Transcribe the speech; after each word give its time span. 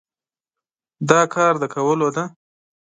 دا 1.09 1.21
کار 1.33 1.53
د 1.61 1.63
کولو 1.73 2.07
دی؟ 2.15 2.25